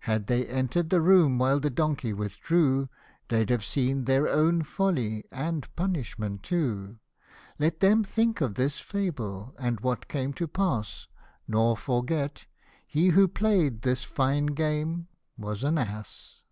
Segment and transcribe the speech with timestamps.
[0.00, 2.90] Had they enter'd the room while the donkey withdrew,
[3.28, 6.98] They'd have seen their own folly and punishment too:
[7.58, 11.06] Let them think of this fable, and what came to pass:
[11.48, 12.44] Nor forget,
[12.86, 15.08] he who play'd this fine game
[15.38, 16.42] was an ass.